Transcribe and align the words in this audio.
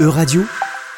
Euradio, 0.00 0.42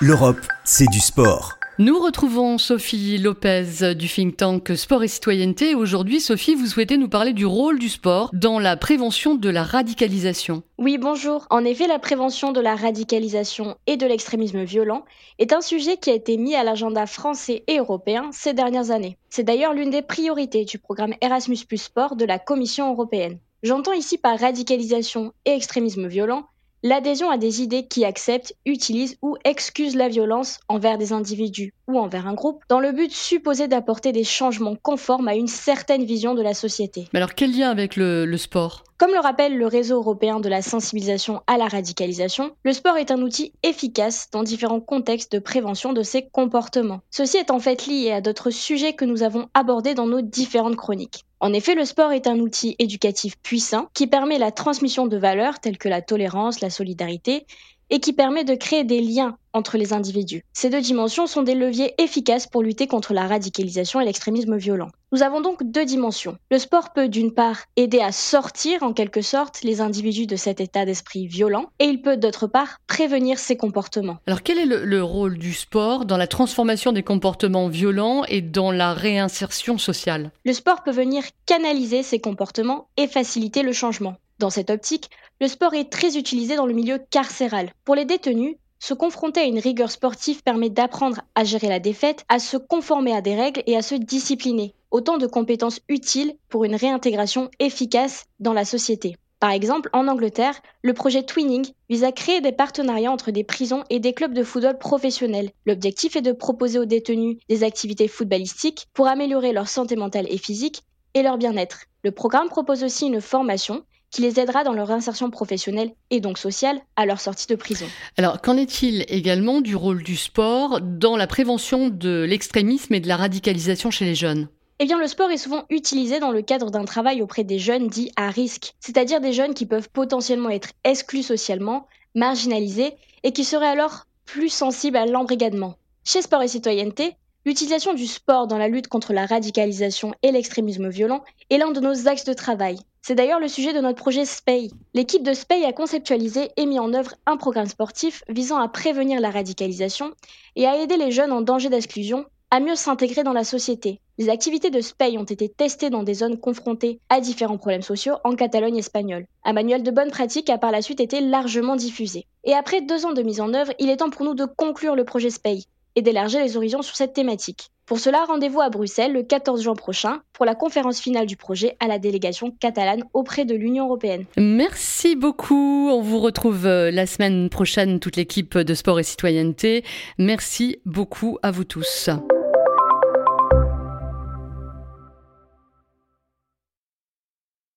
l'Europe, 0.03 0.47
c'est 0.63 0.91
du 0.91 1.01
sport. 1.01 1.57
Nous 1.79 1.99
retrouvons 1.99 2.59
Sophie 2.59 3.17
Lopez 3.17 3.95
du 3.95 4.07
think 4.09 4.37
tank 4.37 4.77
Sport 4.77 5.03
et 5.03 5.09
Citoyenneté. 5.09 5.75
Aujourd'hui, 5.75 6.21
Sophie, 6.21 6.55
vous 6.55 6.67
souhaitez 6.67 6.99
nous 6.99 7.09
parler 7.09 7.33
du 7.33 7.47
rôle 7.47 7.79
du 7.79 7.89
sport 7.89 8.29
dans 8.35 8.59
la 8.59 8.77
prévention 8.77 9.37
de 9.37 9.49
la 9.49 9.65
radicalisation. 9.65 10.63
Oui, 10.77 10.99
bonjour. 10.99 11.47
En 11.49 11.65
effet, 11.65 11.87
la 11.87 11.99
prévention 11.99 12.53
de 12.53 12.61
la 12.61 12.77
radicalisation 12.77 13.79
et 13.87 13.97
de 13.97 14.05
l'extrémisme 14.05 14.65
violent 14.65 15.07
est 15.39 15.55
un 15.55 15.63
sujet 15.63 15.97
qui 15.97 16.11
a 16.11 16.15
été 16.15 16.37
mis 16.37 16.55
à 16.55 16.63
l'agenda 16.63 17.07
français 17.07 17.65
et 17.69 17.79
européen 17.79 18.29
ces 18.35 18.53
dernières 18.53 18.91
années. 18.91 19.17
C'est 19.31 19.45
d'ailleurs 19.45 19.73
l'une 19.73 19.89
des 19.89 20.03
priorités 20.03 20.67
du 20.67 20.79
programme 20.79 21.15
Erasmus 21.23 21.65
Plus 21.67 21.79
Sport 21.79 22.17
de 22.17 22.27
la 22.27 22.39
Commission 22.39 22.93
européenne. 22.93 23.39
J'entends 23.63 23.95
ici 23.95 24.19
par 24.19 24.39
radicalisation 24.39 25.33
et 25.47 25.53
extrémisme 25.53 26.07
violent 26.07 26.45
L'adhésion 26.83 27.29
à 27.29 27.37
des 27.37 27.61
idées 27.61 27.87
qui 27.87 28.07
acceptent, 28.07 28.55
utilisent 28.65 29.19
ou 29.21 29.37
excusent 29.45 29.97
la 29.97 30.09
violence 30.09 30.61
envers 30.67 30.97
des 30.97 31.13
individus 31.13 31.75
ou 31.87 31.99
envers 31.99 32.27
un 32.27 32.33
groupe 32.33 32.63
dans 32.71 32.81
le 32.81 32.93
but 32.93 33.13
supposé 33.13 33.69
d'apporter 33.69 34.13
des 34.13 34.25
changements 34.25 34.77
conformes 34.77 35.29
à 35.29 35.35
une 35.35 35.47
certaine 35.47 36.07
vision 36.07 36.35
de 36.35 36.41
la 36.41 36.55
société. 36.55 37.07
Mais 37.13 37.19
alors 37.19 37.35
quel 37.35 37.55
lien 37.55 37.69
avec 37.69 37.97
le, 37.97 38.25
le 38.25 38.37
sport? 38.39 38.85
Comme 38.97 39.13
le 39.13 39.21
rappelle 39.21 39.59
le 39.59 39.67
réseau 39.67 39.97
européen 39.97 40.41
de 40.41 40.49
la 40.49 40.63
sensibilisation 40.63 41.43
à 41.47 41.59
la 41.59 41.69
radicalisation, 41.69 42.53
le 42.63 42.73
sport 42.73 42.97
est 42.97 43.11
un 43.11 43.21
outil 43.21 43.53
efficace 43.63 44.29
dans 44.33 44.43
différents 44.43 44.81
contextes 44.81 45.33
de 45.33 45.39
prévention 45.39 45.93
de 45.93 46.03
ces 46.03 46.23
comportements. 46.31 47.01
Ceci 47.11 47.37
est 47.37 47.51
en 47.51 47.61
fait 47.61 47.87
lié 47.87 48.13
à 48.13 48.23
d'autres 48.23 48.51
sujets 48.51 48.95
que 48.95 49.05
nous 49.05 49.23
avons 49.23 49.49
abordés 49.53 49.93
dans 49.93 50.07
nos 50.07 50.23
différentes 50.23 50.77
chroniques. 50.77 51.27
En 51.41 51.55
effet, 51.55 51.75
le 51.75 51.87
sport 51.87 52.13
est 52.13 52.27
un 52.27 52.39
outil 52.39 52.77
éducatif 52.79 53.39
puissant 53.39 53.89
qui 53.95 54.07
permet 54.07 54.39
la 54.39 54.53
transmission 54.53 55.07
de 55.07 55.17
valeurs 55.17 55.59
telles 55.59 55.79
que 55.79 55.89
la 55.89 56.03
tolérance, 56.03 56.61
la 56.61 56.69
solidarité, 56.69 57.47
et 57.91 58.01
qui 58.01 58.13
permet 58.13 58.45
de 58.45 58.55
créer 58.55 58.85
des 58.85 59.01
liens 59.01 59.37
entre 59.53 59.77
les 59.77 59.93
individus. 59.93 60.45
Ces 60.53 60.71
deux 60.71 60.81
dimensions 60.81 61.27
sont 61.27 61.43
des 61.43 61.55
leviers 61.55 61.95
efficaces 61.99 62.47
pour 62.47 62.63
lutter 62.63 62.87
contre 62.87 63.13
la 63.13 63.27
radicalisation 63.27 64.01
et 64.01 64.05
l'extrémisme 64.05 64.57
violent. 64.57 64.91
Nous 65.13 65.25
avons 65.25 65.41
donc 65.41 65.65
deux 65.65 65.85
dimensions. 65.85 66.39
Le 66.53 66.59
sport 66.59 66.93
peut 66.93 67.09
d'une 67.09 67.33
part 67.33 67.63
aider 67.77 68.01
à 68.01 68.13
sortir 68.13 68.85
en 68.85 68.93
quelque 68.93 69.23
sorte 69.23 69.63
les 69.63 69.81
individus 69.81 70.29
de 70.29 70.37
cet 70.37 70.61
état 70.61 70.85
d'esprit 70.85 71.27
violent 71.27 71.67
et 71.81 71.87
il 71.87 72.01
peut 72.01 72.17
d'autre 72.17 72.47
part 72.47 72.79
prévenir 72.87 73.39
ces 73.41 73.57
comportements. 73.57 74.19
Alors 74.29 74.43
quel 74.43 74.59
est 74.59 74.67
le, 74.67 74.85
le, 74.85 75.03
rôle 75.03 75.37
du 75.37 75.53
sport 75.53 76.05
dans 76.05 76.17
la 76.17 76.29
transformation 76.29 76.93
des 76.93 77.03
comportements 77.03 77.69
violents 77.69 78.23
et 78.29 78.41
dans 78.41 78.71
la 78.71 78.95
réinsertion 78.95 79.79
sociale? 79.79 80.31
Le 80.45 80.53
sport 80.53 80.85
peut 80.85 80.93
venir 80.93 81.25
canaliser 81.47 82.05
ces 82.05 82.21
comportements 82.21 82.87
et 82.97 83.09
faciliter 83.09 83.63
le 83.63 83.73
changement. 83.73 84.15
Dans 84.41 84.49
cette 84.49 84.71
optique, 84.71 85.11
le 85.39 85.49
sport 85.49 85.75
est 85.75 85.93
très 85.93 86.17
utilisé 86.17 86.57
dans 86.57 86.65
le 86.65 86.73
milieu 86.73 86.99
carcéral. 87.11 87.75
Pour 87.85 87.95
les 87.95 88.07
détenus, 88.07 88.57
se 88.79 88.95
confronter 88.95 89.41
à 89.41 89.45
une 89.45 89.59
rigueur 89.59 89.91
sportive 89.91 90.43
permet 90.43 90.71
d'apprendre 90.71 91.21
à 91.35 91.45
gérer 91.45 91.69
la 91.69 91.79
défaite, 91.79 92.25
à 92.31 92.39
se 92.39 92.57
conformer 92.57 93.15
à 93.15 93.21
des 93.21 93.35
règles 93.35 93.63
et 93.67 93.77
à 93.77 93.83
se 93.83 93.95
discipliner. 93.95 94.75
Autant 94.91 95.19
de 95.19 95.27
compétences 95.27 95.81
utiles 95.91 96.33
pour 96.49 96.65
une 96.65 96.75
réintégration 96.75 97.51
efficace 97.59 98.25
dans 98.39 98.55
la 98.55 98.65
société. 98.65 99.17
Par 99.41 99.51
exemple, 99.51 99.91
en 99.93 100.09
Angleterre, 100.09 100.59
le 100.81 100.95
projet 100.95 101.23
Twinning 101.23 101.67
vise 101.91 102.05
à 102.05 102.11
créer 102.11 102.41
des 102.41 102.53
partenariats 102.53 103.13
entre 103.13 103.33
des 103.33 103.45
prisons 103.45 103.85
et 103.91 104.01
des 104.01 104.15
clubs 104.15 104.33
de 104.33 104.43
football 104.43 104.79
professionnels. 104.79 105.51
L'objectif 105.67 106.17
est 106.17 106.23
de 106.23 106.33
proposer 106.33 106.79
aux 106.79 106.87
détenus 106.87 107.37
des 107.51 107.63
activités 107.63 108.09
footballistiques 108.09 108.89
pour 108.95 109.07
améliorer 109.07 109.53
leur 109.53 109.69
santé 109.69 109.97
mentale 109.97 110.27
et 110.31 110.39
physique 110.39 110.83
et 111.13 111.23
leur 111.23 111.37
bien-être. 111.37 111.85
Le 112.05 112.11
programme 112.11 112.49
propose 112.49 112.83
aussi 112.83 113.05
une 113.07 113.21
formation 113.21 113.85
qui 114.11 114.23
les 114.23 114.41
aidera 114.41 114.65
dans 114.65 114.73
leur 114.73 114.91
insertion 114.91 115.31
professionnelle 115.31 115.93
et 116.11 116.21
donc 116.21 116.39
sociale 116.39 116.81
à 116.97 117.07
leur 117.07 117.21
sortie 117.21 117.47
de 117.47 117.55
prison. 117.55 117.87
Alors, 118.17 118.41
qu'en 118.41 118.57
est-il 118.57 119.05
également 119.09 119.61
du 119.61 119.77
rôle 119.77 120.03
du 120.03 120.17
sport 120.17 120.81
dans 120.81 121.17
la 121.17 121.27
prévention 121.27 121.89
de 121.89 122.27
l'extrémisme 122.29 122.95
et 122.95 123.01
de 123.01 123.09
la 123.09 123.17
radicalisation 123.17 123.91
chez 123.91 124.05
les 124.05 124.15
jeunes? 124.15 124.49
Eh 124.83 124.87
bien, 124.87 124.99
le 124.99 125.07
sport 125.07 125.31
est 125.31 125.37
souvent 125.37 125.65
utilisé 125.69 126.21
dans 126.21 126.31
le 126.31 126.41
cadre 126.41 126.71
d'un 126.71 126.87
travail 126.87 127.21
auprès 127.21 127.45
des 127.45 127.59
jeunes 127.59 127.89
dits 127.89 128.13
à 128.17 128.31
risque, 128.31 128.75
c'est-à-dire 128.81 129.21
des 129.21 129.35
jeunes 129.35 129.53
qui 129.53 129.67
peuvent 129.67 129.91
potentiellement 129.91 130.49
être 130.49 130.71
exclus 130.85 131.23
socialement, 131.23 131.87
marginalisés 132.15 132.95
et 133.23 133.33
qui 133.33 133.45
seraient 133.45 133.67
alors 133.67 134.07
plus 134.25 134.49
sensibles 134.49 134.97
à 134.97 135.05
l'embrigadement. 135.05 135.75
Chez 136.03 136.23
Sport 136.23 136.43
et 136.43 136.49
Citoyenneté, 136.49 137.15
l'utilisation 137.47 137.95
du 137.95 138.07
sport 138.07 138.47
dans 138.47 138.59
la 138.59 138.69
lutte 138.69 138.89
contre 138.89 139.13
la 139.13 139.27
radicalisation 139.27 140.13
et 140.23 140.33
l'extrémisme 140.33 140.89
violent 140.89 141.25
est 141.49 141.59
l'un 141.59 141.71
de 141.71 141.81
nos 141.81 142.07
axes 142.07 142.25
de 142.25 142.35
travail. 142.35 142.79
C'est 143.03 143.15
d'ailleurs 143.15 143.41
le 143.41 143.49
sujet 143.49 143.73
de 143.73 143.81
notre 143.81 144.03
projet 144.03 144.27
SPEI. 144.27 144.71
L'équipe 144.93 145.23
de 145.23 145.33
SPEI 145.33 145.65
a 145.65 145.73
conceptualisé 145.73 146.51
et 146.57 146.67
mis 146.67 146.79
en 146.79 146.93
œuvre 146.93 147.15
un 147.25 147.39
programme 147.39 147.67
sportif 147.67 148.23
visant 148.29 148.59
à 148.59 148.69
prévenir 148.69 149.21
la 149.21 149.31
radicalisation 149.31 150.13
et 150.55 150.67
à 150.67 150.77
aider 150.77 150.99
les 150.99 151.11
jeunes 151.11 151.33
en 151.33 151.41
danger 151.41 151.71
d'exclusion 151.71 152.27
à 152.51 152.61
mieux 152.61 152.75
s'intégrer 152.75 153.23
dans 153.23 153.33
la 153.33 153.45
société. 153.45 154.01
Les 154.19 154.29
activités 154.29 154.71
de 154.71 154.81
SPEI 154.81 155.17
ont 155.17 155.25
été 155.25 155.49
testées 155.49 155.89
dans 155.89 156.03
des 156.03 156.15
zones 156.15 156.39
confrontées 156.39 157.01
à 157.09 157.21
différents 157.21 157.59
problèmes 157.59 157.81
sociaux 157.81 158.17
en 158.25 158.35
Catalogne 158.35 158.77
espagnole. 158.77 159.27
Un 159.45 159.53
manuel 159.55 159.83
de 159.83 159.91
bonne 159.91 160.11
pratique 160.11 160.51
a 160.51 160.59
par 160.59 160.73
la 160.73 160.83
suite 160.83 161.01
été 161.01 161.21
largement 161.21 161.77
diffusé. 161.77 162.27
Et 162.45 162.53
après 162.53 162.83
deux 162.83 163.07
ans 163.07 163.13
de 163.13 163.23
mise 163.23 163.41
en 163.41 163.55
œuvre, 163.55 163.73
il 163.79 163.89
est 163.89 163.99
temps 163.99 164.11
pour 164.11 164.27
nous 164.27 164.35
de 164.35 164.45
conclure 164.45 164.97
le 164.97 165.05
projet 165.05 165.31
SPEI 165.31 165.65
et 166.01 166.03
d'élargir 166.03 166.41
les 166.41 166.57
horizons 166.57 166.81
sur 166.81 166.97
cette 166.97 167.13
thématique. 167.13 167.71
Pour 167.85 167.99
cela, 167.99 168.25
rendez-vous 168.25 168.61
à 168.61 168.71
Bruxelles 168.71 169.13
le 169.13 169.23
14 169.23 169.63
juin 169.63 169.75
prochain 169.75 170.21
pour 170.33 170.47
la 170.47 170.55
conférence 170.55 171.01
finale 171.01 171.27
du 171.27 171.37
projet 171.37 171.77
à 171.79 171.89
la 171.89 171.99
délégation 171.99 172.53
catalane 172.53 173.03
auprès 173.13 173.45
de 173.45 173.55
l'Union 173.55 173.87
européenne. 173.87 174.25
Merci 174.39 175.15
beaucoup. 175.15 175.91
On 175.91 176.01
vous 176.01 176.21
retrouve 176.21 176.67
euh, 176.67 176.91
la 176.91 177.07
semaine 177.07 177.51
prochaine, 177.51 178.01
toute 178.01 178.17
l'équipe 178.17 178.57
de 178.57 178.75
sport 178.75 178.99
et 178.99 179.03
citoyenneté. 179.03 179.85
Merci 180.19 180.79
beaucoup 180.87 181.39
à 181.43 181.51
vous 181.51 181.65
tous. 181.65 182.09